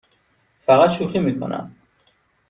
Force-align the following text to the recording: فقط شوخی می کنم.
فقط 0.59 0.89
شوخی 0.89 1.19
می 1.19 1.39
کنم. 1.39 1.75